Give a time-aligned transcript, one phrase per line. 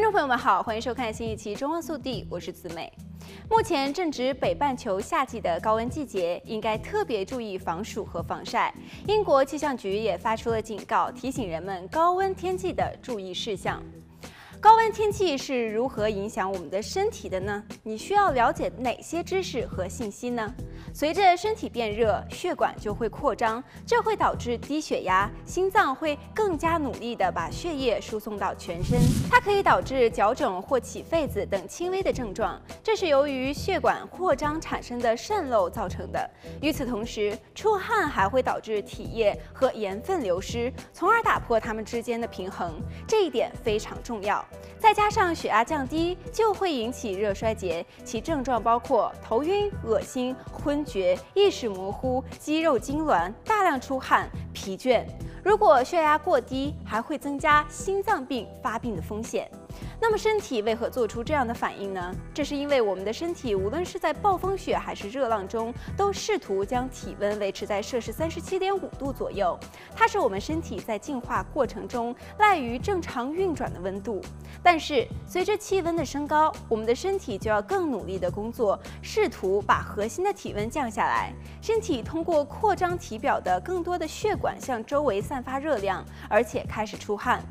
[0.00, 2.90] 观众朋友们好，欢迎收看新一期《中温速递》，我是子美。
[3.50, 8.74] 目前正值北半球夏季的高温季节，应该特别注意防暑和防晒。
[9.06, 13.82] 英国气象局也发出了警告，提醒人们高温天气的注意事项。
[14.58, 17.62] 高温天气是如何影响我们的身体的呢？
[17.82, 20.50] 你需要了解哪些知识和信息呢？
[20.92, 28.98] 随着身体变热，血管就会扩张，这会导致低血压，心脏会更加努力地把血液输送到全身。
[29.30, 36.28] 它可以导致脚肿或起痱子等轻微的症状，这是由于血管扩张产生的渗漏造成的。
[36.60, 44.44] 与此同时，出汗还会导致体液和盐分流失，从而打破它们之间的平衡，这一点非常重要。
[44.78, 50.34] 再加上血压降低，就会引起热衰竭，其症状包括头晕、恶心、
[50.70, 55.04] 昏厥、意识模糊、肌肉痉挛、大量出汗、疲倦。
[55.44, 59.50] 如果血压过低，还会增加心脏病发病的风险。
[60.00, 62.14] 那么身体为何做出这样的反应呢？
[62.32, 69.58] 这是因为我们的身体无论是在暴风雪还是热浪中，都试图将体温维持在摄氏三十七点五度左右。
[69.94, 74.22] 它是我们身体在进化过程中赖于正常运转的温度。
[74.62, 81.32] 但是随着气温的升高，我们的身体就要更努力的工作，试图把核心的体温降下来。
[81.62, 87.42] 身体通过扩张体表的更多的血管向周围散发热量，而且开始出汗。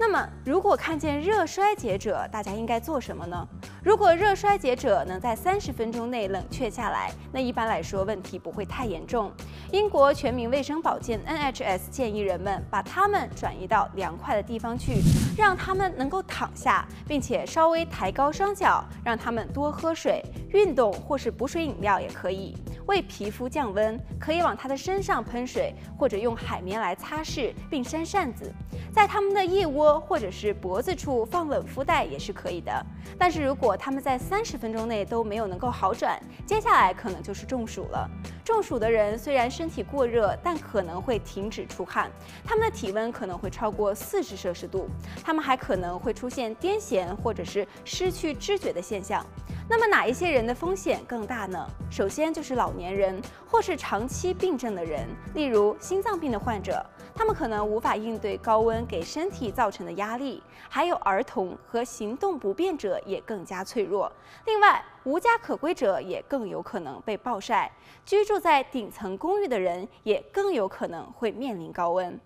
[0.00, 3.48] 那么，如果看见热衰竭者，大家应该做什么呢？
[3.82, 9.32] 如果热衰竭者能在三十分钟内冷却下来，那一般来说问题不会太严重。
[9.72, 15.00] 英国全民卫生保健 NHS 建议人们把他们转移到凉快的地方去，
[15.36, 22.56] 让他们能够躺下，并且稍微抬高双脚，让他们多喝水、运动或是补水饮料也可以。
[22.88, 28.50] 为皮肤降温，可以往他的身上喷水，或者用海绵来擦拭并扇扇子。
[28.90, 32.84] 在他们的腋窝或者是脖子处放冷敷袋也是可以的。
[33.18, 38.08] 但是如果他们在三十分钟内都没有能够好转，接下来可能就是中暑了。
[38.42, 42.10] 中暑的人虽然身体过热，但可能会停止出汗，
[42.42, 44.88] 他们的体温可能会超过四十摄氏度，
[45.22, 49.24] 他们还可能会出现癫痫或者是失去知觉的现象。
[49.70, 51.66] 那么哪一些人的风险更大呢？
[51.90, 56.82] 首先就是老年人或是长期病症的人，例如心脏病的患者，
[57.14, 60.42] 他们可能无法应对高温给身体造成的压力。
[60.70, 64.10] 还有儿童和行动不便者也更加脆弱。
[64.46, 67.70] 另外，无家可归者也更有可能被暴晒。
[68.06, 72.18] 居住在顶层公寓的人也更有可能会面临高温。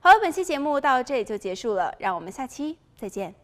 [0.00, 3.34] 好了，本期节目到这里就结束了，让我们下期再见。